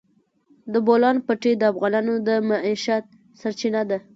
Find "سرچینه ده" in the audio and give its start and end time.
3.41-3.97